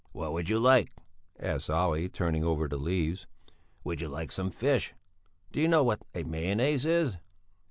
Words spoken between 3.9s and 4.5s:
you like some